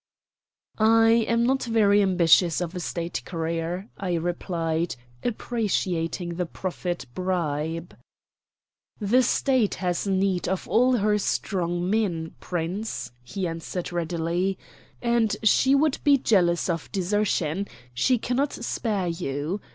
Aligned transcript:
"I 0.79 1.09
am 1.27 1.45
not 1.45 1.61
very 1.65 2.01
ambitious 2.01 2.59
of 2.59 2.73
a 2.73 2.79
State 2.79 3.21
career," 3.23 3.87
I 3.99 4.15
replied, 4.15 4.95
appreciating 5.21 6.37
the 6.37 6.47
proffered 6.47 7.05
bribe. 7.13 7.95
"The 8.99 9.21
State 9.21 9.75
has 9.75 10.07
need 10.07 10.47
of 10.49 10.67
all 10.67 10.93
her 10.97 11.19
strong 11.19 11.87
men, 11.87 12.33
Prince," 12.39 13.11
he 13.23 13.45
answered 13.47 13.91
readily, 13.93 14.57
"and 15.03 15.37
she 15.43 15.75
would 15.75 15.99
be 16.03 16.17
jealous 16.17 16.67
of 16.67 16.91
desertion; 16.91 17.67
she 17.93 18.17
cannot 18.17 18.53
spare 18.53 19.05
you. 19.05 19.61